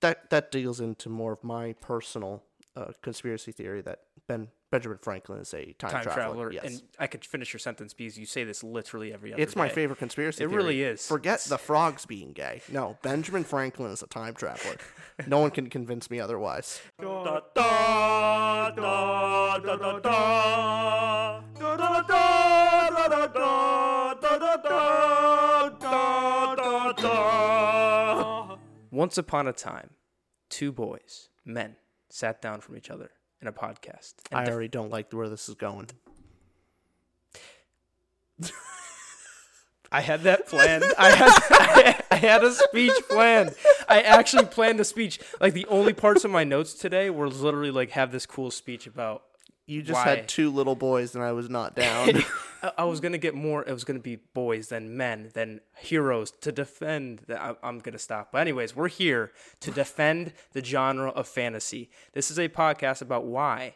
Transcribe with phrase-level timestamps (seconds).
[0.00, 2.42] that that deals into more of my personal
[2.76, 6.14] uh, conspiracy theory that Ben Benjamin Franklin is a time, Time traveler.
[6.50, 6.64] traveler, Yes.
[6.64, 9.66] and I could finish your sentence because you say this literally every other it's my
[9.68, 9.74] day.
[9.74, 10.44] favorite conspiracy.
[10.44, 10.56] It theory.
[10.62, 11.06] really is.
[11.06, 12.60] Forget the frogs being gay.
[12.70, 14.76] No, Benjamin Franklin is a time traveler.
[15.26, 16.80] no one can convince me otherwise.
[17.00, 19.58] Da, da, da, da, da, da.
[19.58, 21.27] Da, da, da,
[28.98, 29.90] Once upon a time,
[30.50, 31.76] two boys, men,
[32.08, 34.14] sat down from each other in a podcast.
[34.32, 35.88] and I def- already don't like where this is going.
[39.92, 40.82] I had that planned.
[40.98, 43.54] I had I had a speech planned.
[43.88, 45.20] I actually planned a speech.
[45.40, 48.88] Like the only parts of my notes today were literally like have this cool speech
[48.88, 49.22] about.
[49.66, 50.16] You just Why?
[50.16, 52.24] had two little boys, and I was not down.
[52.62, 53.62] I, I was gonna get more.
[53.64, 57.20] It was gonna be boys, then men, then heroes to defend.
[57.26, 58.32] The, I, I'm gonna stop.
[58.32, 61.90] But anyways, we're here to defend the genre of fantasy.
[62.12, 63.74] This is a podcast about why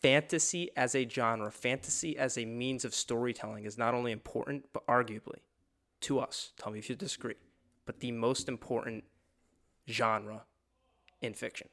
[0.00, 4.86] fantasy as a genre, fantasy as a means of storytelling, is not only important but
[4.86, 5.40] arguably
[6.02, 6.52] to us.
[6.56, 7.34] Tell me if you disagree.
[7.86, 9.04] But the most important
[9.88, 10.42] genre
[11.20, 11.68] in fiction.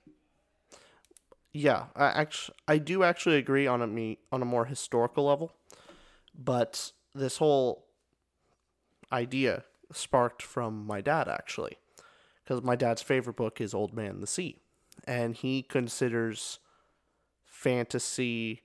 [1.52, 5.54] Yeah, I actually I do actually agree on a me on a more historical level,
[6.38, 7.86] but this whole
[9.12, 11.78] idea sparked from my dad actually,
[12.44, 14.60] because my dad's favorite book is Old Man the Sea,
[15.06, 16.60] and he considers
[17.46, 18.64] fantasy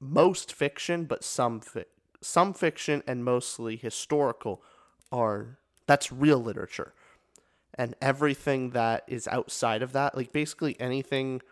[0.00, 1.84] most fiction, but some fi-
[2.20, 4.62] some fiction and mostly historical
[5.12, 6.94] are that's real literature,
[7.74, 11.42] and everything that is outside of that, like basically anything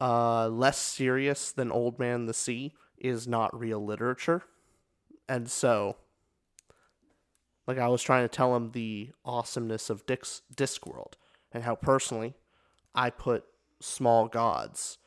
[0.00, 4.42] uh, less serious than Old Man the Sea is not real literature.
[5.28, 5.96] And so,
[7.66, 11.14] like, I was trying to tell him the awesomeness of Dick's Discworld
[11.52, 12.34] and how personally
[12.94, 13.44] I put
[13.80, 14.98] Small Gods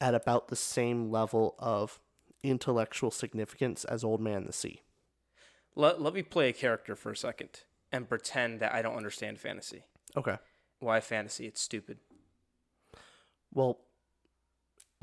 [0.00, 1.98] at about the same level of
[2.42, 4.82] intellectual significance as Old Man the Sea.
[5.74, 7.60] Let, let me play a character for a second
[7.92, 9.84] and pretend that I don't understand fantasy.
[10.16, 10.36] Okay.
[10.78, 11.46] Why fantasy?
[11.46, 11.98] It's stupid.
[13.52, 13.78] Well,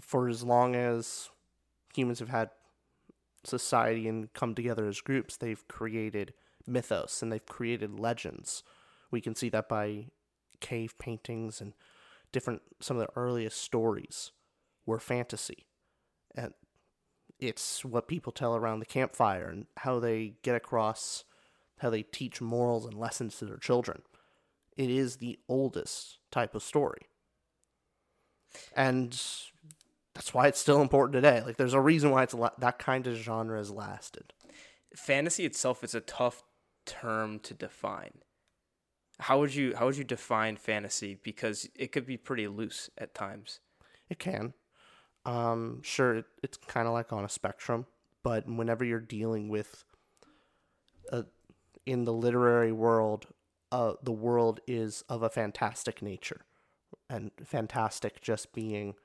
[0.02, 1.30] for as long as
[1.98, 2.50] humans have had
[3.44, 6.34] society and come together as groups, they've created
[6.66, 8.64] mythos and they've created legends.
[9.10, 10.08] We can see that by
[10.60, 11.74] cave paintings and
[12.32, 14.32] different some of the earliest stories
[14.86, 15.66] were fantasy.
[16.36, 16.54] And
[17.40, 21.24] it's what people tell around the campfire and how they get across
[21.80, 24.02] how they teach morals and lessons to their children.
[24.76, 27.08] It is the oldest type of story
[28.76, 29.20] and
[30.18, 31.44] that's why it's still important today.
[31.46, 34.34] Like, there's a reason why it's la- that kind of genre has lasted.
[34.96, 36.44] fantasy itself is a tough
[36.88, 38.24] term to define.
[39.20, 41.20] How would you how would you define fantasy?
[41.24, 43.60] Because it could be pretty loose at times.
[44.10, 44.54] It can,
[45.24, 47.86] um, sure, it, it's kind of like on a spectrum,
[48.24, 49.84] but whenever you're dealing with,
[51.12, 51.24] uh,
[51.86, 53.28] in the literary world,
[53.72, 56.42] uh, the world is of a fantastic nature,
[57.08, 58.96] and fantastic just being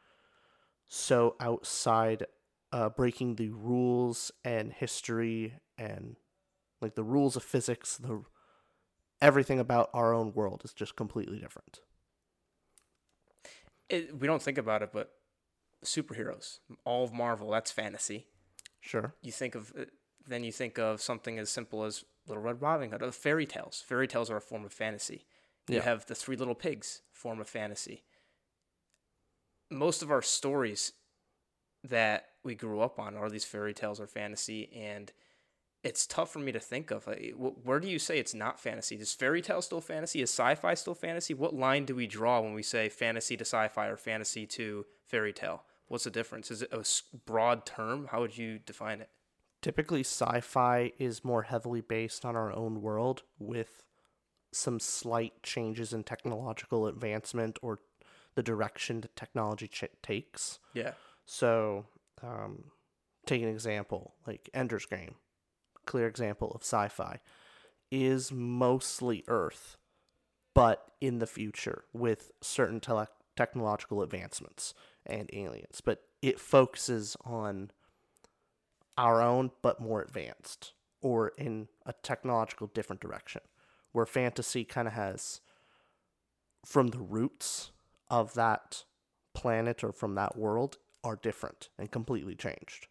[0.94, 2.26] so outside,
[2.70, 6.16] uh, breaking the rules and history and
[6.82, 8.22] like the rules of physics, the
[9.22, 11.80] everything about our own world is just completely different.
[13.88, 15.12] It, we don't think about it, but
[15.82, 18.26] superheroes, all of Marvel, that's fantasy.
[18.82, 19.14] Sure.
[19.22, 19.84] You think of uh,
[20.28, 23.82] then you think of something as simple as Little Red Riding Hood, or fairy tales.
[23.86, 25.24] Fairy tales are a form of fantasy.
[25.68, 25.84] You Yeah.
[25.84, 28.04] have the Three Little Pigs, form of fantasy.
[29.72, 30.92] Most of our stories
[31.82, 35.12] that we grew up on are these fairy tales or fantasy, and
[35.82, 37.08] it's tough for me to think of.
[37.36, 38.96] Where do you say it's not fantasy?
[38.96, 40.22] Is fairy tale still fantasy?
[40.22, 41.34] Is sci-fi still fantasy?
[41.34, 45.32] What line do we draw when we say fantasy to sci-fi or fantasy to fairy
[45.32, 45.64] tale?
[45.88, 46.50] What's the difference?
[46.50, 46.84] Is it a
[47.26, 48.08] broad term?
[48.10, 49.10] How would you define it?
[49.62, 53.84] typically sci-fi is more heavily based on our own world with
[54.52, 57.78] some slight changes in technological advancement or
[58.34, 60.92] the direction that technology ch- takes Yeah.
[61.24, 61.86] so
[62.22, 62.64] um,
[63.26, 65.16] take an example like ender's game
[65.86, 67.20] clear example of sci-fi
[67.90, 69.76] is mostly earth
[70.54, 74.74] but in the future with certain tele- technological advancements
[75.04, 77.70] and aliens but it focuses on
[78.96, 83.40] our own but more advanced or in a technological different direction
[83.92, 85.40] where fantasy kind of has
[86.64, 87.72] from the roots
[88.12, 88.84] of that
[89.34, 92.86] planet or from that world are different and completely changed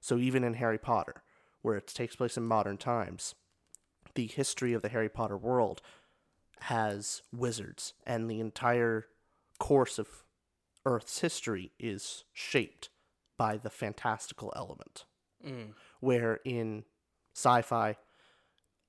[0.00, 1.22] so even in harry potter
[1.60, 3.36] where it takes place in modern times
[4.16, 5.80] the history of the harry potter world
[6.62, 9.06] has wizards, and the entire
[9.58, 10.08] course of
[10.86, 12.88] Earth's history is shaped
[13.36, 15.04] by the fantastical element.
[15.44, 15.74] Mm.
[16.00, 16.84] Where in
[17.34, 17.96] sci fi,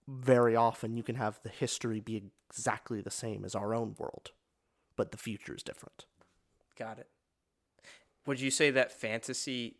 [0.07, 4.31] very often you can have the history be exactly the same as our own world,
[4.95, 6.05] but the future is different.
[6.77, 7.07] Got it.
[8.25, 9.77] Would you say that fantasy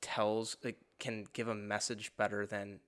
[0.00, 2.80] tells like can give a message better than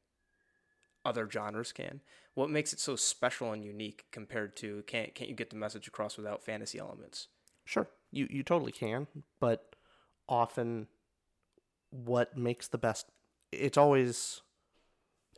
[1.05, 2.01] other genres can?
[2.35, 5.87] What makes it so special and unique compared to can't can't you get the message
[5.87, 7.29] across without fantasy elements?
[7.65, 9.07] Sure, you you totally can,
[9.39, 9.77] but
[10.29, 10.89] often
[11.91, 13.07] what makes the best
[13.53, 14.43] it's always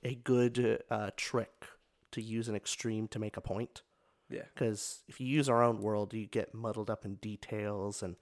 [0.05, 1.65] a good uh, trick
[2.11, 3.83] to use an extreme to make a point
[4.33, 4.43] Yeah.
[4.55, 8.17] because if you use our own world you get muddled up in details and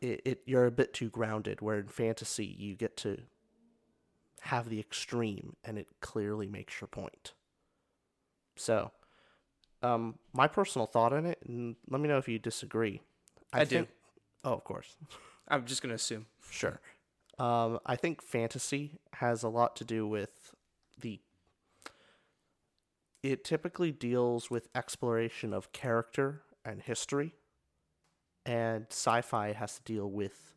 [0.00, 3.18] it, it you're a bit too grounded where in fantasy you get to
[4.42, 7.32] have the extreme and it clearly makes your point
[8.56, 8.90] so
[9.82, 13.00] um my personal thought on it and let me know if you disagree
[13.52, 13.86] I do.
[14.44, 14.96] oh of course
[15.48, 16.26] I'm just gonna assume.
[16.50, 16.80] Sure.
[17.38, 20.54] Um, I think fantasy has a lot to do with
[21.00, 21.20] the.
[23.26, 27.34] It typically deals with exploration of character and history,
[28.44, 30.54] and sci fi has to deal with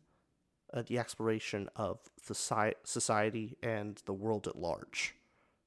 [0.72, 5.16] uh, the exploration of the sci- society and the world at large,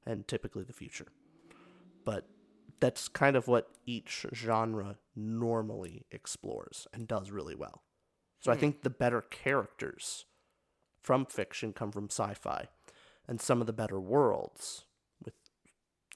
[0.05, 1.07] and typically the future.
[2.05, 2.25] But
[2.79, 7.81] that's kind of what each genre normally explores and does really well.
[8.39, 10.23] So I think the better characters
[11.01, 12.69] from fiction come from sci-fi,
[13.27, 14.85] and some of the better worlds,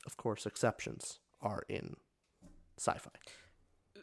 [0.07, 1.97] of course exceptions, are in
[2.79, 3.11] sci-fi.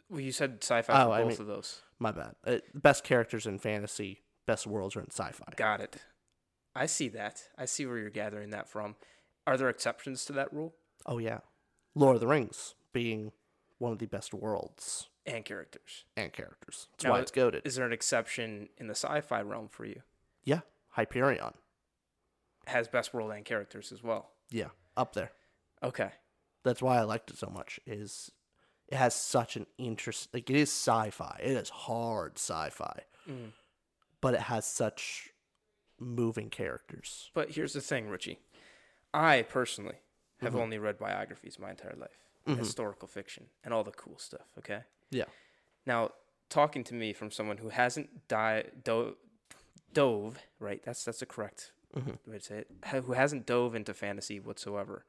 [0.09, 1.81] Well, you said sci-fi Oh, for I both mean- of those.
[1.99, 2.35] My bad.
[2.45, 5.53] Uh, best characters in fantasy, best worlds are in sci-fi.
[5.57, 5.97] Got it.
[6.75, 7.43] I see that.
[7.57, 8.95] I see where you're gathering that from.
[9.47, 10.75] Are there exceptions to that rule
[11.05, 11.39] Oh yeah,
[11.95, 13.31] Lord of the Rings being
[13.77, 16.03] one of the best worlds and characters?
[16.17, 16.87] and characters.
[16.91, 17.61] That's Now, why it's goaded.
[17.65, 20.01] Is there an exception in the sci-fi realm for you?
[20.43, 21.53] Yeah, Hyperion.
[22.67, 24.31] Has best world and characters as well.
[24.49, 25.31] Yeah, up there.
[25.83, 26.09] Okay.
[26.63, 27.79] that's why I liked it so much.
[27.85, 28.31] Is
[28.87, 30.29] it has such an interest.
[30.33, 31.39] Like it is sci-fi.
[31.43, 33.51] It is hard sci-fi, Mm.
[34.21, 35.31] but it has such
[35.99, 37.31] moving characters.
[37.33, 38.39] But here's the thing, Richie.
[39.13, 39.95] I personally
[40.41, 40.61] have mm-hmm.
[40.61, 42.59] only read biographies my entire life, mm-hmm.
[42.59, 44.47] historical fiction, and all the cool stuff.
[44.59, 44.81] Okay.
[45.09, 45.25] Yeah.
[45.85, 46.11] Now,
[46.49, 49.15] talking to me from someone who hasn't di- do-
[49.93, 50.83] dove, right?
[50.83, 52.29] That's that's the correct mm-hmm.
[52.29, 52.71] way to say it.
[53.05, 55.05] Who hasn't dove into fantasy whatsoever?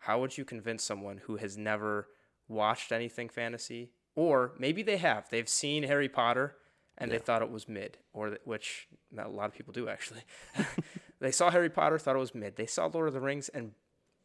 [0.00, 2.08] How would you convince someone who has never
[2.48, 5.28] watched anything fantasy, or maybe they have?
[5.30, 6.56] They've seen Harry Potter
[7.00, 9.88] and they thought it was mid, or th- which not a lot of people do
[9.88, 10.22] actually.
[11.20, 12.56] they saw Harry Potter, thought it was mid.
[12.56, 13.72] They saw Lord of the Rings, and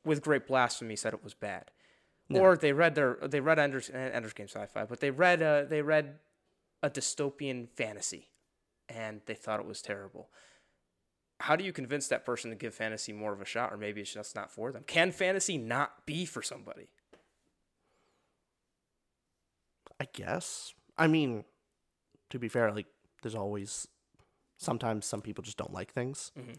[0.04, 1.72] with great blasphemy said it was bad.
[2.30, 5.82] Or they read their they read Ender's, Ender's Game sci-fi, but they read uh, they
[5.82, 6.16] read
[6.82, 8.30] a dystopian fantasy,
[8.90, 10.30] and they thought it was terrible.
[11.42, 14.02] How do you convince that person to give fantasy more of a shot, or maybe
[14.02, 14.84] it's just not for them?
[14.88, 16.88] Can fantasy not be for somebody?
[20.00, 20.74] I guess.
[20.98, 21.44] I mean,
[22.30, 22.88] to be fair, like
[23.22, 23.88] there's always
[24.58, 26.32] sometimes some people just don't like things.
[26.38, 26.54] Mm-hmm.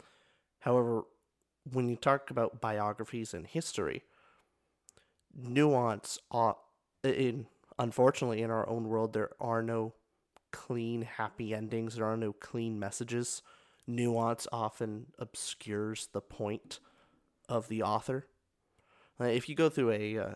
[0.61, 1.05] However,
[1.73, 4.05] when you talk about biographies and history,
[5.35, 6.59] nuance ought
[7.03, 7.47] in
[7.79, 9.93] unfortunately in our own world there are no
[10.51, 13.43] clean happy endings there are no clean messages
[13.87, 16.81] nuance often obscures the point
[17.49, 18.27] of the author
[19.21, 20.35] Uh, if you go through a uh,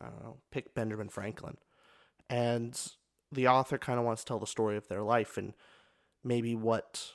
[0.00, 1.56] i don't know pick benjamin franklin
[2.28, 2.92] and
[3.32, 5.54] the author kind of wants to tell the story of their life and
[6.22, 7.12] maybe what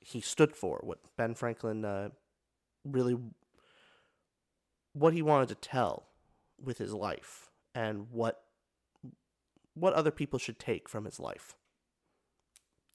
[0.00, 2.08] he stood for what ben franklin uh,
[2.84, 3.16] really
[4.92, 6.08] what he wanted to tell
[6.62, 8.44] with his life and what
[9.74, 11.56] what other people should take from his life.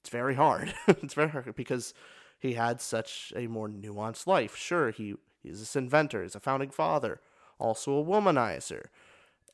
[0.00, 0.74] It's very hard.
[0.88, 1.94] it's very hard because
[2.38, 4.56] he had such a more nuanced life.
[4.56, 7.20] Sure, he he's this inventor, he's a founding father,
[7.58, 8.86] also a womanizer,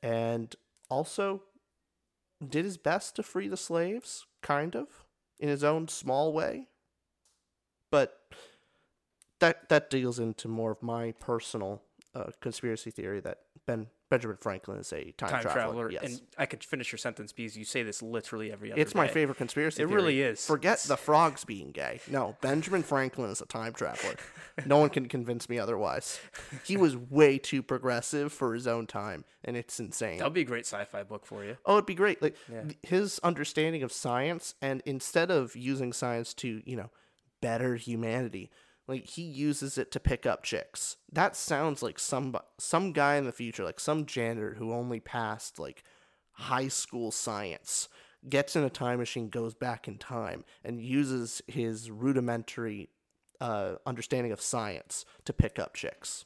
[0.02, 0.54] and
[0.90, 1.42] also
[2.46, 5.04] did his best to free the slaves, kind of,
[5.38, 6.68] in his own small way.
[7.90, 8.20] But
[9.40, 11.82] that that deals into more of my personal
[12.14, 15.52] uh, conspiracy theory that Ben Benjamin Franklin is a time, Time traveler.
[15.54, 16.04] traveler, Yes.
[16.04, 18.80] and I could finish your sentence because you say this literally every other.
[18.80, 19.82] it's my favorite conspiracy.
[19.82, 19.96] It theory.
[19.96, 20.46] really is.
[20.46, 22.00] Forget the frogs being gay.
[22.08, 24.14] No, Benjamin Franklin is a time traveler.
[24.66, 26.20] no one can convince me otherwise.
[26.64, 30.18] He was way too progressive for his own time, and it's insane.
[30.18, 31.56] That'd be a great sci-fi book for you.
[31.64, 32.20] Oh, it'd be great.
[32.22, 32.64] Like Yeah.
[32.82, 36.90] his understanding of science, and instead of using science to, you know,
[37.40, 38.50] better humanity,
[38.86, 40.96] like he uses it to pick up chicks.
[41.12, 45.58] That sounds like some some guy in the future, like some janitor who only passed
[45.58, 45.82] like
[46.32, 47.88] high school science,
[48.28, 52.88] gets in a time machine, goes back in time, and uses his rudimentary
[53.40, 56.24] uh, understanding of science to pick up chicks.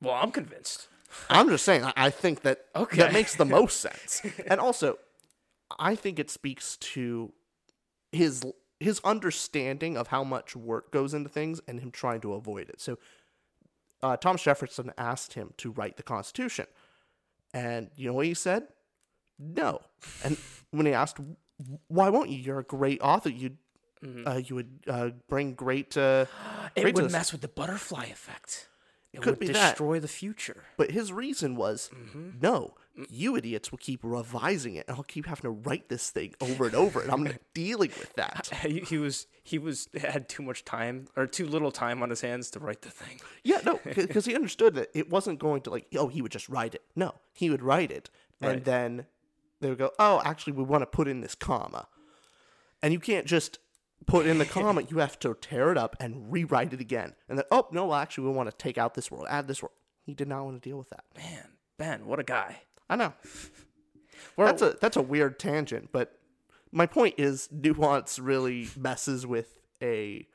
[0.00, 0.88] Well, I'm convinced.
[1.30, 2.96] I'm just saying, I, think that Okay.
[2.98, 4.20] that makes the most sense.
[4.46, 4.98] And also,
[5.78, 7.32] I think it speaks to
[8.12, 8.44] his
[8.80, 12.80] his understanding of how much work goes into things and him trying to avoid it.
[12.80, 12.98] So,
[14.02, 16.66] uh, Thomas Jefferson asked him to write the Constitution,
[17.52, 18.68] and you know what he said?
[19.38, 19.80] No.
[20.22, 20.36] And
[20.70, 21.18] when he asked,
[21.88, 22.38] "Why won't you?
[22.38, 23.30] You're a great author.
[23.30, 23.56] You
[24.26, 26.26] uh, you would uh, bring great." Uh,
[26.76, 28.68] It great would this." mess with the butterfly effect.
[29.14, 29.70] It Could be that.
[29.70, 30.64] destroy the future.
[30.76, 32.30] But his reason was, Mm-hmm.
[32.40, 32.74] no,
[33.08, 36.66] you idiots will keep revising it, and I'll keep having to write this thing over
[36.66, 38.50] and over, and I'm not dealing with that.
[38.62, 42.20] He, he was he was had too much time or too little time on his
[42.22, 43.20] hands to write the thing.
[43.42, 46.48] Yeah, no, because he understood that it wasn't going to like, oh, he would just
[46.48, 46.82] write it.
[46.96, 48.64] No, he would write it, and Right.
[48.64, 49.06] then
[49.60, 51.88] they would go, oh, actually, we want to put in this comma,
[52.82, 53.58] and you can't just
[54.06, 57.38] put in the comment, You have to tear it up and rewrite it again, and
[57.38, 59.70] then, oh no, well, actually, we want to take out this word, add this word.
[60.04, 61.04] He did not want to deal with that.
[61.16, 62.60] Man, Ben, what a guy.
[62.88, 63.12] I know.
[64.36, 66.18] Well- that's a that's a weird tangent, but
[66.72, 70.26] my point is nuance really messes with a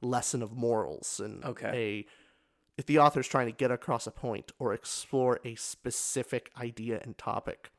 [0.00, 2.06] lesson of morals and Okay.
[2.06, 2.06] a
[2.80, 7.16] if the author's trying to get across a point or explore a specific idea and
[7.18, 7.70] topic,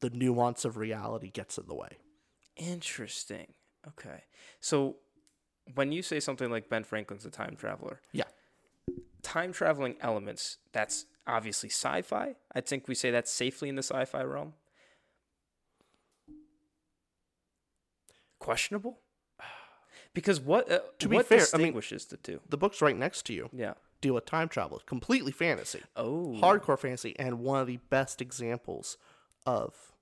[0.00, 1.98] the nuance of reality gets in the way.
[2.56, 3.54] Interesting.
[3.88, 4.24] Okay.
[4.60, 4.96] So
[5.74, 8.24] when you say something like Ben Franklin's a time traveler, Yeah.
[9.22, 12.36] time traveling elements, that's obviously sci-fi.
[12.54, 14.54] I think we say that's safely in the sci-fi realm.
[18.38, 19.00] Questionable?
[20.14, 22.40] Because what uh, To be what fair, I mean- distinguishes the two?
[22.48, 23.74] The books right next to you Yeah.
[24.00, 25.82] deal with time travel, completely fantasy.
[25.94, 26.38] Oh.
[26.40, 28.96] hardcore fantasy and one of the best examples
[29.44, 29.92] of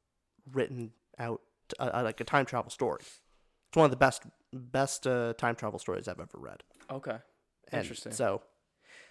[0.52, 1.40] written out
[1.80, 3.00] uh, uh, like a time travel story.
[3.74, 6.62] It's one of the best best uh, time travel stories I've ever read.
[6.88, 7.16] Okay.
[7.72, 8.12] And Interesting.
[8.12, 8.40] So,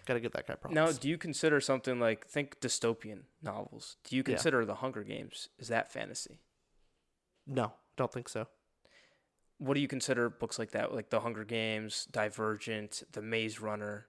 [0.06, 0.74] gotta give that guy props.
[0.74, 3.98] Now, do you consider something like think dystopian novels?
[4.06, 4.36] Do you Yeah.
[4.36, 6.40] consider The Hunger Games is that fantasy?
[7.46, 8.48] no, don't think so.
[9.58, 14.08] What do you consider books like that, like The Hunger Games, Divergent, The Maze Runner?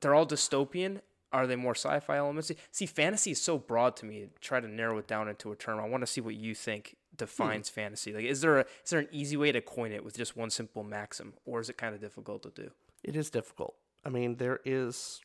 [0.00, 1.02] They're all dystopian.
[1.34, 2.50] Are they more sci-fi elements?
[2.70, 4.28] See, fantasy is so broad to me.
[4.40, 5.78] Try to narrow it down into a term.
[5.80, 7.24] I want to see what you think Hmm.
[7.24, 8.12] defines fantasy.
[8.12, 10.50] Like, is there a is there an easy way to coin it with just one
[10.50, 12.70] simple maxim, or is it kind of difficult to do?
[13.02, 13.74] It is difficult.
[14.04, 15.20] I mean, there is.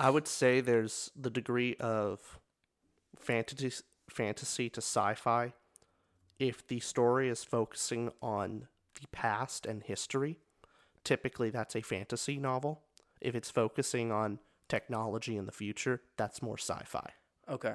[0.00, 2.38] I would say there's the degree of
[3.16, 3.72] fantasy
[4.08, 5.52] fantasy to sci-fi.
[6.38, 8.66] If the story is focusing on
[9.00, 10.40] the past and history,
[11.04, 12.82] typically that's a fantasy novel.
[13.20, 17.10] If it's focusing on technology in the future, that's more sci-fi.
[17.48, 17.74] Okay.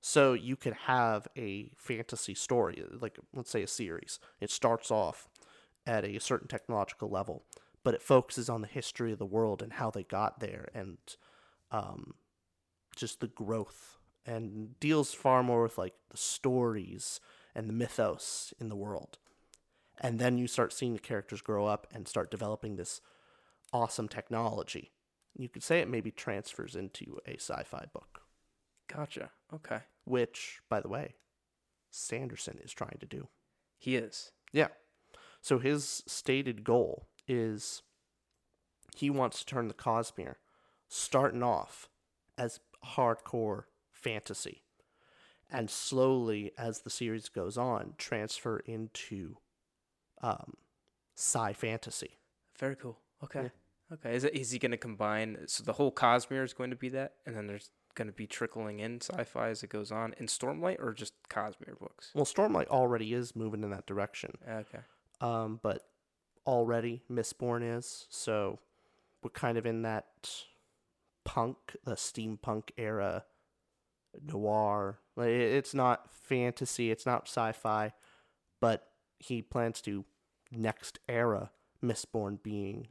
[0.00, 4.18] So you could have a fantasy story, like let's say a series.
[4.40, 5.28] It starts off
[5.86, 7.44] at a certain technological level,
[7.84, 10.98] but it focuses on the history of the world and how they got there and
[11.70, 12.14] um,
[12.96, 17.20] just the growth and deals far more with like the stories
[17.54, 19.18] and the mythos in the world.
[20.00, 23.02] And then you start seeing the characters grow up and start developing this
[23.70, 24.92] awesome technology.
[25.36, 28.19] You could say it maybe transfers into a sci fi book
[28.92, 29.30] Gotcha.
[29.52, 29.80] Okay.
[30.04, 31.14] which, by the way,
[31.90, 33.28] Sanderson is trying to do.
[33.78, 34.32] He is.
[34.52, 34.68] Yeah.
[35.40, 37.82] So his stated goal is
[38.96, 40.36] he wants to turn the Cosmere
[40.88, 41.88] starting off
[42.36, 42.60] as
[42.96, 44.62] hardcore fantasy
[45.50, 49.36] and slowly as the series goes on transfer into
[50.22, 50.54] um
[51.16, 52.18] sci fantasy.
[52.58, 52.98] Very cool.
[53.24, 53.42] Okay.
[53.44, 53.94] Yeah.
[53.94, 54.14] Okay.
[54.14, 56.88] Is it is he going to combine so the whole Cosmere is going to be
[56.90, 60.26] that and then there's going to be trickling in sci-fi as it goes on in
[60.26, 62.10] Stormlight or just Cosmere books?
[62.14, 64.32] Well, Stormlight already is moving in that direction.
[64.48, 64.80] Okay.
[65.20, 65.84] um, but
[66.46, 68.06] already Mistborn is.
[68.10, 68.58] So
[69.22, 70.06] we're kind of in that
[71.24, 73.24] punk, the steampunk era,
[74.22, 74.98] noir.
[75.16, 77.92] Like it's not fantasy, it's not sci-fi,
[78.60, 80.04] but he plans to
[80.50, 81.50] next era
[81.84, 82.88] Mistborn being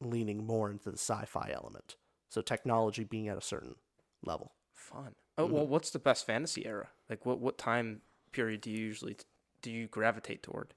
[0.00, 1.96] leaning more into the sci-fi element.
[2.28, 3.74] So technology being at a certain
[4.22, 4.52] level.
[4.74, 5.14] Fun.
[5.38, 6.88] Oh, well what's the best fantasy era?
[7.08, 9.16] Like what what time period do you usually
[9.62, 10.74] do you gravitate toward?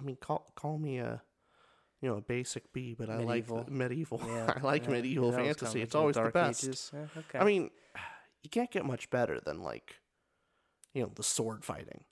[0.00, 1.22] I mean, call call me a
[2.00, 4.20] you know a basic B, but I like medieval.
[4.26, 5.82] Yeah, I like yeah, medieval was fantasy.
[5.82, 6.92] It's always the best.
[6.92, 7.38] Yeah, okay.
[7.38, 7.70] I mean,
[8.42, 9.96] you can't get much better than like,
[10.92, 12.04] you know, the sword fighting.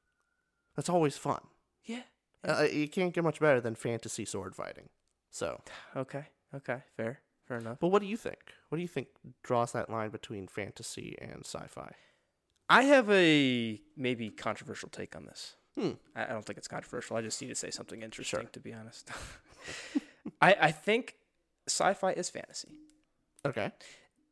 [0.76, 1.40] That's always fun.
[1.84, 2.02] yeah.
[2.46, 4.90] Uh, you can't get much better than fantasy sword fighting.
[5.30, 5.62] So,
[5.96, 6.26] Okay.
[6.54, 6.82] Okay.
[6.96, 7.20] Fair.
[7.46, 7.78] Fair enough.
[7.78, 8.38] but what do you think?
[8.70, 9.08] What do you think
[9.42, 11.92] draws that line between fantasy and sci-fi?
[12.70, 15.56] I have a maybe controversial take on this.
[15.78, 15.90] Hmm.
[16.16, 17.16] I I don't think it's controversial.
[17.16, 19.10] I just need to say something interesting, to be honest.
[20.40, 21.16] I, I think
[21.68, 22.68] sci-fi is fantasy,
[23.44, 23.70] Okay.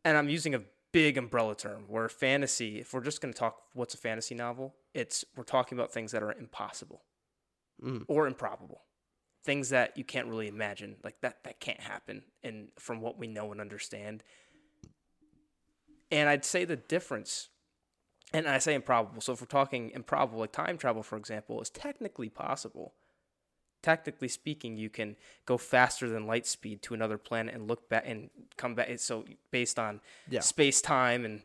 [0.04, 2.80] and I'm using a big umbrella term where fantasy.
[2.80, 6.12] If we're just going to talk what's a fantasy novel, it's we're talking about things
[6.12, 7.02] that are impossible
[7.82, 8.04] Mm.
[8.06, 8.82] or improbable,
[9.42, 13.26] things that you can't really imagine, like that that can't happen, and from what we
[13.26, 14.22] know and understand.
[16.10, 17.48] And I'd say the difference
[18.32, 19.20] and I say improbable.
[19.20, 22.94] So if we're talking improbable, like time travel, for example, is technically possible.
[23.82, 28.04] Technically speaking, you can go faster than light speed to another planet and look back
[28.06, 28.88] and come back.
[29.00, 30.40] So based on Yeah.
[30.40, 31.42] space time and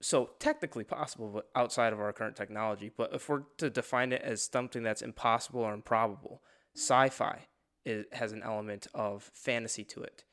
[0.00, 2.90] so technically possible, but outside of our current technology.
[2.94, 6.42] But if we're to define it as something that's impossible or improbable,
[6.76, 7.46] sci-fi
[7.84, 10.24] is, has an element of fantasy to it.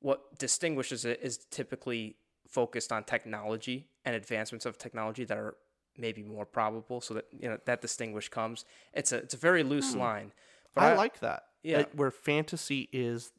[0.00, 2.16] What distinguishes it is typically
[2.48, 5.56] focused on technology and advancements of technology that are
[5.96, 8.64] maybe more probable, so that you know that distinguish comes.
[8.92, 10.32] It's a it's a very loose line.
[10.74, 11.44] But I, like that.
[11.62, 11.78] yeah.
[11.78, 13.32] Like, where fantasy is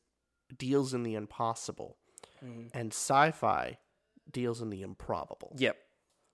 [0.57, 1.97] deals in the impossible,
[2.43, 2.69] Mhm.
[2.73, 3.77] and sci-fi
[4.31, 5.53] deals in the improbable.
[5.57, 5.77] Yep.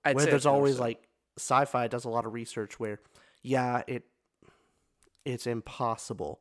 [0.04, 3.00] I'd where there's always like sci-fi does a lot of research where,
[3.42, 4.04] yeah, it
[5.24, 6.40] it's impossible,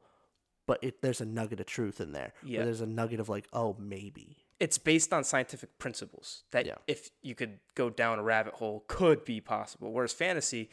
[0.67, 2.33] but it there's a nugget of truth in there.
[2.43, 2.63] Yeah.
[2.65, 4.37] there's a nugget of like, oh, maybe.
[4.59, 6.75] it's based on scientific principles that Yeah.
[6.87, 10.69] if you could go down a rabbit hole could be possible whereas fantasy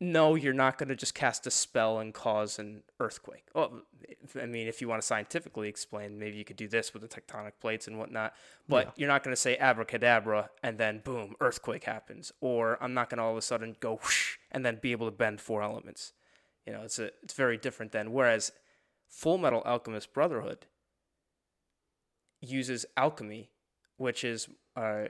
[0.00, 3.82] no you're not going to just cast a spell and cause an earthquake well
[4.40, 7.08] i mean if you want to scientifically explain maybe you could do this with the
[7.08, 8.32] tectonic plates and whatnot
[8.68, 8.90] but Yeah.
[8.96, 13.18] you're not going to say abracadabra and then boom earthquake happens or i'm not going
[13.18, 16.12] to all of a sudden go whoosh and then be able to bend four elements
[16.68, 18.52] you know it's a it's very different than whereas
[19.08, 20.66] full metal alchemist brotherhood
[22.40, 23.50] uses alchemy,
[23.96, 25.04] which is uh,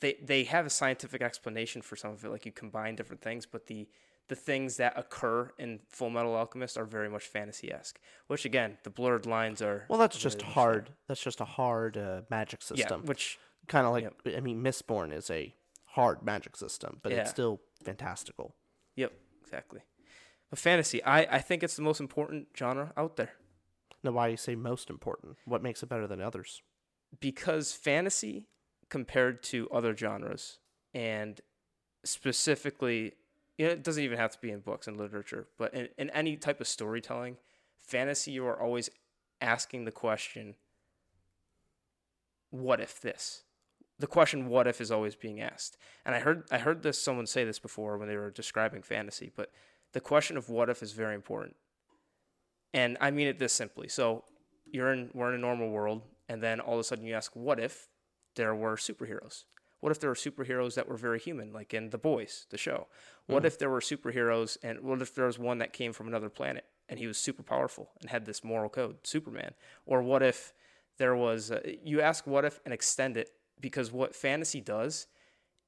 [0.00, 3.46] they they have a scientific explanation for some of it, like you combine different things,
[3.46, 3.88] but the
[4.28, 8.00] the things that occur in Full Metal Alchemist are very much fantasy esque.
[8.26, 10.90] Which again, the blurred lines are Well, that's just hard.
[11.06, 12.76] That's just a hard uh, magic there.
[12.78, 13.06] Yeah, system.
[13.06, 13.38] which
[13.68, 17.18] kind of like I mean, Mistborn is a hard magic system, but Yeah.
[17.20, 18.56] it's still fantastical.
[18.96, 19.82] yep, exactly.
[20.50, 23.32] But fantasy, I I think it's the most important genre out there.
[24.02, 25.36] Now, why do you say most important?
[25.44, 26.62] What makes it better than others?
[27.20, 28.46] because fantasy
[28.88, 30.58] compared to other genres
[30.94, 31.40] and
[32.04, 33.14] specifically
[33.58, 36.10] you know, it doesn't even have to be in books and literature but in, in
[36.10, 37.36] any type of storytelling
[37.76, 38.90] fantasy you are always
[39.40, 40.54] asking the question
[42.50, 43.42] what if this
[43.98, 47.26] the question what if is always being asked and i heard i heard this someone
[47.26, 49.50] say this before when they were describing fantasy but
[49.96, 51.56] the question of what if is very important.
[52.74, 53.88] And i mean it this simply.
[53.88, 54.24] So
[54.70, 57.34] you're in we're in a normal world and then all of a sudden you ask
[57.34, 57.88] what if
[58.34, 59.44] there were superheroes?
[59.80, 62.88] What if there were superheroes that were very human like in the boys the show?
[63.24, 66.28] What if there were superheroes and what if there was one that came from another
[66.28, 69.54] planet and he was super powerful and had this moral code superman?
[69.86, 70.52] Or what if
[70.98, 73.30] there was uh, you ask what if and extend it
[73.62, 75.06] because what fantasy does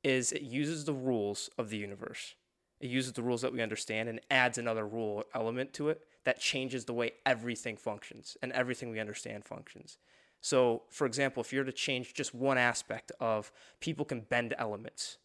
[0.04, 2.34] is it uses the rules of the universe
[2.80, 6.40] it uses the rules that we understand and adds another rule element to it that
[6.40, 9.98] changes the way everything functions and everything we understand functions.
[10.40, 15.18] So, for example, if you're to change just one aspect of people can bend elements,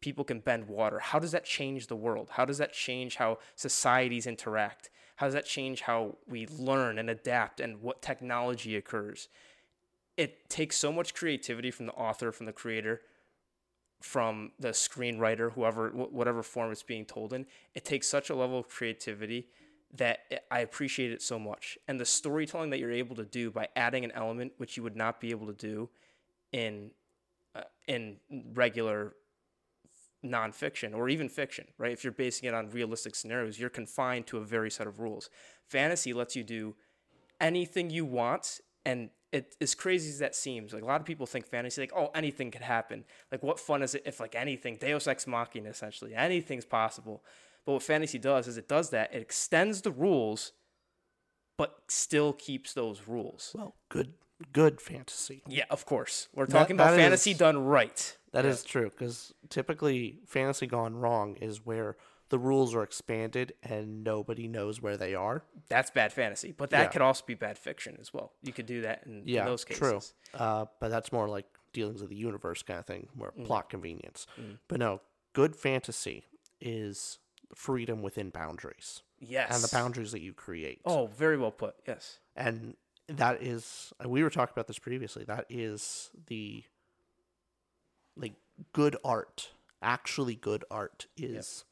[0.00, 2.30] people can bend water, how does that change the world?
[2.32, 4.90] How does that change how societies interact?
[5.16, 9.28] How does that change how we learn and adapt and what technology occurs?
[10.16, 13.02] It takes so much creativity from the author, from the creator,
[14.00, 17.46] from the screenwriter, whoever, wh- whatever form it's being told in.
[17.74, 19.48] It takes such a level of creativity
[19.96, 21.76] that I appreciate it so much.
[21.88, 24.96] And the storytelling that you're able to do by adding an element which you would
[24.96, 25.90] not be able to do
[26.52, 26.92] in
[27.54, 28.16] uh, in
[28.54, 29.14] regular
[30.24, 31.92] nonfiction or even fiction, right?
[31.92, 35.30] If you're basing it on realistic scenarios, you're confined to a very set of rules.
[35.66, 36.76] Fantasy lets you do
[37.40, 41.24] anything you want and it as crazy as that seems like a lot of people
[41.26, 43.04] think fantasy like oh anything could happen.
[43.30, 47.22] Like what fun is it if like anything deus ex machina essentially anything's possible.
[47.64, 50.52] But what fantasy does is it does that it extends the rules
[51.56, 53.52] but still keeps those rules.
[53.54, 54.14] Well, good,
[54.52, 55.42] good fantasy.
[55.46, 56.28] yeah of course.
[56.34, 58.16] We're That- talking about that fantasy is- done right.
[58.32, 61.96] That is true because typically fantasy gone wrong is where
[62.30, 65.42] the rules are expanded and nobody knows where they are.
[65.68, 66.88] that's bad fantasy but that Yeah.
[66.88, 69.64] could also be bad fiction as well you could do that in, Yeah, in those
[69.64, 69.78] cases
[70.32, 70.38] true.
[70.40, 73.44] Uh, but that's more like dealings of the universe kind of thing, where Mm.
[73.46, 74.26] plot convenience.
[74.68, 75.00] But no,
[75.32, 76.24] good fantasy
[76.60, 77.18] is
[77.54, 79.02] freedom within boundaries.
[79.22, 79.52] Yes.
[79.54, 80.80] and the boundaries that you create.
[80.86, 81.76] Oh, very well put.
[81.86, 82.18] Yes.
[82.36, 82.76] and
[83.08, 86.64] that is we were talking about this previously that is the
[88.16, 88.34] like
[88.72, 89.50] good art
[89.82, 91.64] actually good art is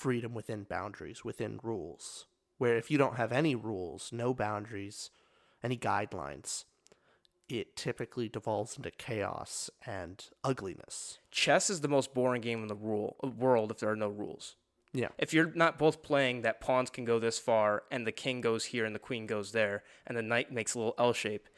[0.00, 5.10] freedom within boundaries within rules where if you don't have any rules no boundaries
[5.62, 6.64] any guidelines
[7.48, 12.74] it typically devolves into chaos and ugliness Chess is the most boring game in the
[12.74, 14.56] rule world if there are no rules.
[14.92, 18.40] yeah If you're not both playing that pawns can go this far and the king
[18.40, 21.48] goes here and the queen goes there and the knight makes a little L shape,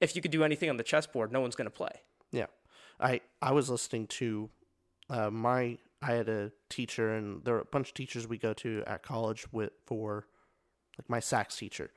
[0.00, 2.02] if you could do anything on the chessboard, no one's going to play.
[2.32, 2.46] Yeah,
[2.98, 4.50] I I was listening to
[5.10, 8.52] uh, my I had a teacher and there were a bunch of teachers we go
[8.54, 10.26] to at college with for
[10.98, 11.90] like my sax teacher,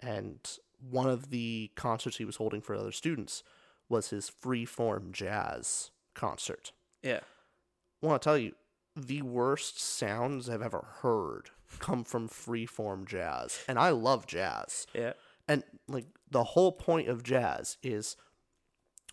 [0.00, 0.38] and
[0.80, 3.42] one of the concerts he was holding for other students
[3.88, 6.72] was his free form jazz concert.
[7.02, 7.20] Yeah.
[8.02, 8.52] I want to tell you,
[8.94, 14.86] the worst sounds I've ever heard come from free form jazz, and I love jazz
[14.94, 15.12] Yeah.
[15.48, 18.16] and like the whole point of jazz is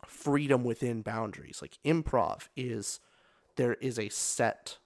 [0.06, 3.00] freedom within boundaries like improv is
[3.56, 4.78] there is a set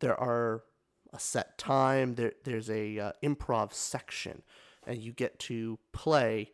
[0.00, 0.62] there are
[1.12, 4.42] a set time there there's a uh, improv section
[4.86, 6.50] and you get to play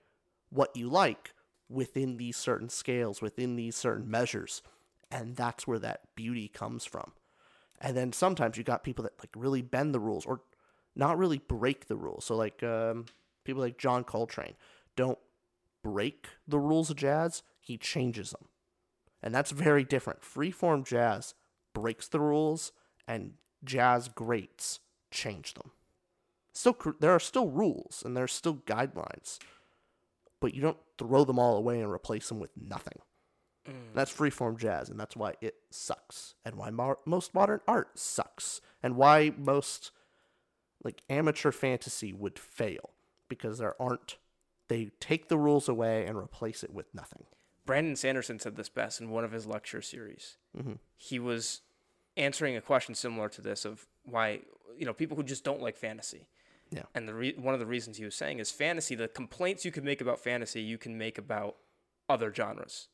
[0.51, 1.33] what you like
[1.69, 4.63] within these certain scales within these certain measures
[5.11, 7.13] and that's where that beauty comes from.
[7.81, 10.43] And then sometimes you got people that like really bend the rules or
[10.95, 12.27] not really break the rules.
[12.27, 13.07] So like um,
[13.45, 14.55] people like john coltrane
[14.97, 15.19] don't
[15.83, 18.47] break the rules of jazz he changes them.
[19.23, 20.23] And that's very different.
[20.23, 21.35] Freeform jazz
[21.75, 22.73] breaks the rules
[23.07, 24.81] and jazz greats
[25.11, 25.71] change them
[26.53, 29.39] still there are still rules and there are still guidelines
[30.41, 33.01] but you don't throw them all away and replace them with nothing
[33.69, 33.95] mm.
[33.95, 38.61] that's freeform jazz, and that's why it sucks, and why mo- most modern art sucks,
[38.83, 39.91] and why most
[40.83, 42.91] like amateur fantasy would fail
[43.29, 44.17] because there aren't.
[44.69, 47.25] They take the rules away and replace it with nothing.
[47.71, 50.39] Brandon Sanderson said this best in one of his lecture series.
[50.59, 50.81] Mhm.
[50.97, 51.61] He was
[52.17, 54.41] answering a question similar to this of why
[54.77, 56.27] you know people who just don't like fantasy.
[56.73, 56.87] Yeah.
[56.97, 58.97] And the re- one of the reasons he was saying is fantasy.
[58.97, 61.59] The complaints you can make about fantasy, you can make about
[62.09, 62.89] other genres.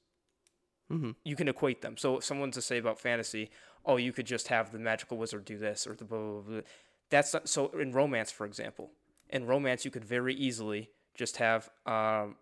[0.91, 1.13] Mm-hmm.
[1.25, 1.97] You can equate them.
[1.97, 3.51] So if someone's to say about fantasy,
[3.87, 6.61] oh, you could just have the magical wizard do this or the blah blah blah.
[7.09, 8.91] That's not, so in romance, for example.
[9.31, 12.37] In romance, you could very easily just have um,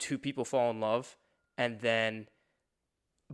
[0.00, 1.16] two people fall in love
[1.56, 2.26] and then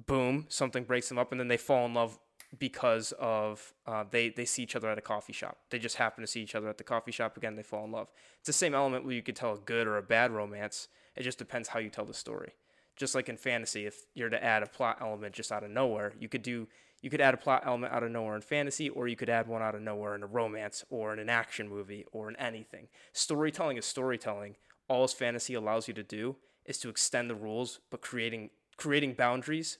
[0.07, 2.19] boom something breaks them up and then they fall in love
[2.59, 5.59] because of uh, they they see each other at a coffee shop.
[5.71, 7.93] They just happen to see each other at the coffee shop again they fall in
[7.93, 8.09] love.
[8.39, 10.89] It's the same element where you could tell a good or a bad romance.
[11.17, 12.53] It just depends how you tell the story.
[12.95, 16.15] Just like in fantasy if you're to add a plot element just out of nowhere
[16.19, 16.67] you could do
[17.03, 19.47] you could add a plot element out of nowhere in fantasy or you could add
[19.47, 22.89] one out of nowhere in a romance or in an action movie or in anything.
[23.13, 24.57] Storytelling is storytelling.
[24.89, 29.79] All fantasy allows you to do is to extend the rules but creating creating boundaries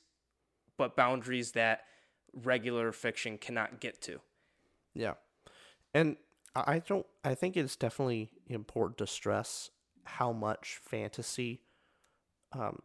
[0.77, 1.85] but boundaries that
[2.33, 4.21] regular fiction cannot get to
[4.95, 5.15] Yeah,
[5.95, 6.17] and
[6.55, 7.05] I don't.
[7.23, 9.71] I think it's definitely important to stress
[10.05, 11.61] how much fantasy,
[12.53, 12.81] um,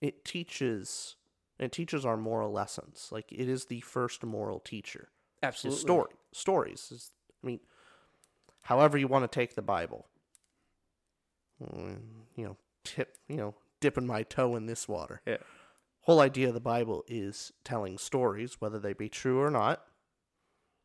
[0.00, 1.16] it teaches.
[1.58, 3.08] It teaches our moral lessons.
[3.12, 5.10] Like it is the first moral teacher.
[5.42, 6.90] Absolutely story stories.
[6.90, 7.10] Is,
[7.42, 7.60] I mean,
[8.62, 10.08] however you want to take the Bible.
[11.62, 11.98] Mm,
[12.36, 13.16] You know, tip.
[13.28, 15.20] You know, dipping my toe in this water.
[15.26, 15.38] Yeah.
[16.02, 19.84] Whole idea of the Bible is telling stories, whether they be true or not.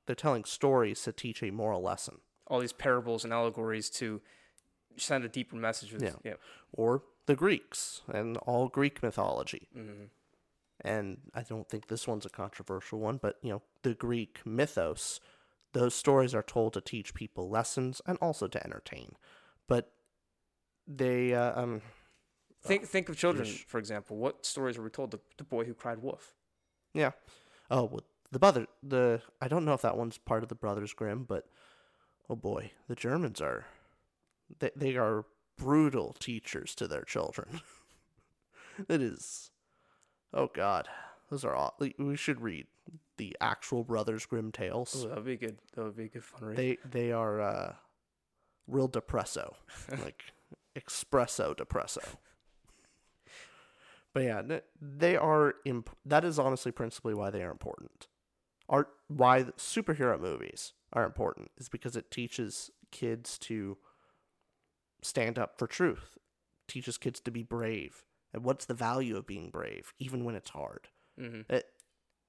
[0.06, 4.22] They're telling stories to teach a moral lesson, all these parables and allegories to
[4.96, 6.16] send a deeper message with Yeah.
[6.24, 6.34] yeah.
[6.72, 9.68] or the Greeks and all Greek mythology.
[9.76, 10.10] Mhm.
[10.82, 15.20] and I don't think this one's a controversial one, but you know, the Greek mythos,
[15.74, 19.18] those stories are told to teach people lessons and also to entertain.
[19.68, 19.92] But
[20.88, 21.82] they, uh, um,
[22.64, 25.74] think think of children for example what stories were we told the, the boy who
[25.74, 26.34] cried wolf
[26.98, 27.12] yeah.
[27.70, 30.94] Oh, well, the brother, the I don't know if that one's part of the Brothers
[30.94, 31.46] Grimm, but
[32.30, 33.66] oh boy, the Germans are,
[34.60, 35.26] they they are
[35.58, 37.62] brutal teachers to their children.
[38.90, 39.52] it is,
[40.34, 40.88] oh God,
[41.30, 41.78] those are all.
[41.98, 42.68] We should read
[43.18, 45.04] the actual Brothers Grimm tales.
[45.04, 47.40] Ooh, that would be good that would be a good fun read They they are
[47.42, 47.74] uh,
[48.68, 49.54] real depresso,
[50.04, 50.24] like
[50.78, 52.04] espresso depresso.
[54.14, 55.56] But yeah, they are.
[55.66, 58.08] Imp- that is honestly principally why they are important.
[58.70, 63.78] Art why superhero movies are important is because it teaches kids to
[65.02, 66.18] stand up for truth,
[66.68, 70.50] teaches kids to be brave, and what's the value of being brave, even when it's
[70.50, 71.66] hard hmm it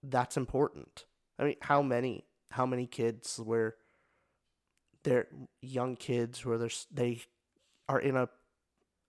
[0.03, 1.07] that's important.
[1.39, 3.77] I mean, how many how many kids where
[5.05, 5.29] they're
[5.61, 7.23] young kids where there's they
[7.89, 8.29] are in a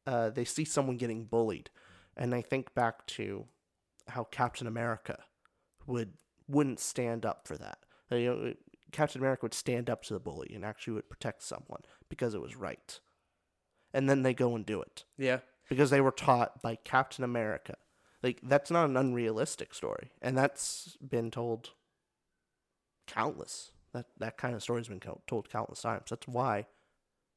[0.09, 1.69] uh, they see someone getting bullied
[2.17, 3.45] and they think back to
[4.07, 5.23] how Captain America
[5.85, 6.13] would
[6.47, 7.77] wouldn't stand up for that.
[8.11, 8.53] You know,
[8.91, 12.41] Captain America would stand up to the bully and actually would protect someone because it
[12.41, 12.99] was right.
[13.93, 15.39] And then they go and do it Yeah.
[15.69, 17.75] because they were taught by Captain America.
[18.23, 21.69] Like that's not an unrealistic story, and that's been told
[23.07, 23.71] countless.
[23.93, 26.09] That that kind of story's been co- told countless times.
[26.09, 26.67] That's why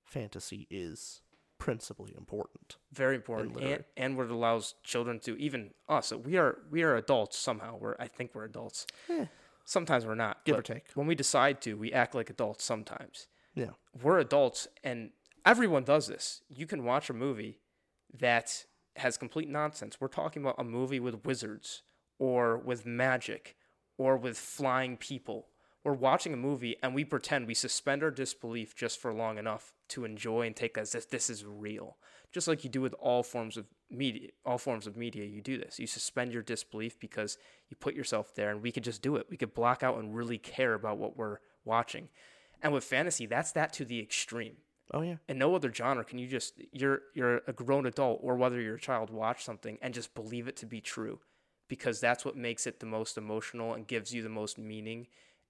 [0.05, 1.21] fantasy is
[1.63, 2.77] principally important.
[2.93, 6.13] Very important, and, and what it allows children to even us.
[6.13, 7.77] We are we are adults somehow.
[7.79, 8.85] We're I think we're adults.
[9.09, 9.27] Eh.
[9.65, 10.45] Sometimes we're not.
[10.45, 10.87] Give or take.
[10.95, 13.29] When we decide to, we act like adults sometimes.
[13.55, 13.71] Yeah,
[14.03, 15.11] We're adults, and
[15.47, 16.43] everyone does this.
[16.49, 17.61] You can watch a movie
[18.19, 18.65] that
[18.97, 20.01] has complete nonsense.
[20.01, 21.83] We're talking about a movie with wizards,
[22.19, 23.57] or with magic,
[23.99, 25.47] or with flying people.
[25.85, 29.73] We're watching a movie and we pretend we suspend our disbelief just for long enough
[29.89, 31.97] to enjoy and take as if this is real.
[32.31, 35.59] Just like you do with all forms of media, all forms of media, you do
[35.59, 35.79] this.
[35.81, 37.37] You suspend your disbelief because
[37.69, 39.27] you put yourself there and we could just do it.
[39.29, 42.09] We could block out and really care about what we're watching.
[42.63, 44.59] And with fantasy, that's that to the extreme.
[44.95, 48.37] oh yeah, In no other genre can you just you're you're a grown adult or
[48.37, 51.19] whether you're a child watch something and just believe it to be true
[51.69, 55.07] because that's what makes it the most emotional and gives you the most meaning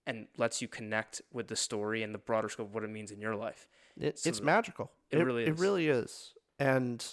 [0.06, 3.10] and lets you connect with the story and the broader scope of what it means
[3.10, 3.68] in your life.
[4.00, 4.90] it, So it's the- magical.
[5.10, 5.58] it really It is.
[5.60, 6.34] really is.
[6.58, 7.04] And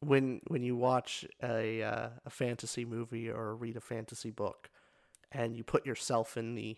[0.00, 4.70] when when you watch a uh, a fantasy movie or read a fantasy book,
[5.30, 6.76] and you put yourself in the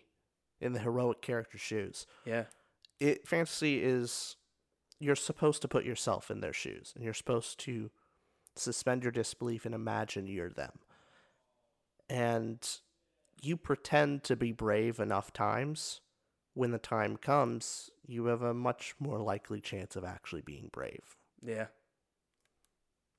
[0.61, 2.45] in the heroic character's shoes, Yeah.
[2.99, 4.37] it fantasy is
[4.99, 7.91] you're supposed to put yourself in their shoes and you're supposed to
[8.55, 10.79] suspend your disbelief and imagine you're them
[12.09, 12.79] and
[13.41, 16.01] you pretend to be brave enough times
[16.53, 21.15] when the time comes you have a much more likely chance of actually being brave
[21.45, 21.67] Yeah.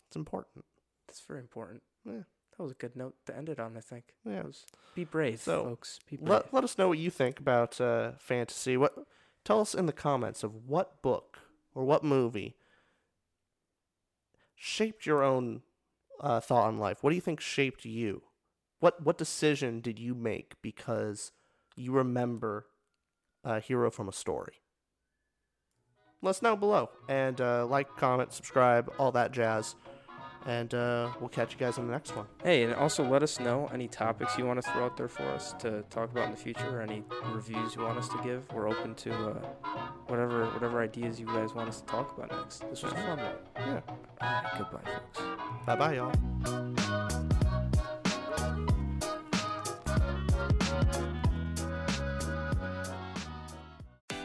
[0.06, 0.64] it's important
[1.06, 1.82] That's very important.
[2.04, 2.22] Yeah.
[2.56, 4.14] That was a good note to end it on, I think.
[4.24, 4.44] Yeah.
[4.94, 6.00] Be brave, So, folks.
[6.08, 6.28] Be brave.
[6.30, 8.94] let, let us know what you think about uh, fantasy what
[9.44, 11.38] tell us in the comments of what book
[11.74, 12.56] or what movie
[14.54, 15.62] shaped your own
[16.20, 18.22] uh, thought on life what do you think shaped you
[18.80, 21.32] what what decision did you make because
[21.76, 22.66] you remember
[23.44, 24.54] a hero from a story
[26.22, 29.74] let us know below and uh, like comment subscribe all that jazz
[30.46, 33.40] and uh, we'll catch you guys on the next one Hey, and also let us
[33.40, 36.30] know any topics you want to throw out there for us to talk about in
[36.30, 38.48] the future, or any reviews you want us to give.
[38.52, 39.40] We're open to uh,
[40.06, 42.60] whatever whatever ideas you guys want us to talk about next.
[42.70, 43.34] This was a fun one.
[43.56, 45.20] yeah All right, goodbye, folks.
[45.66, 47.26] bye bye y'all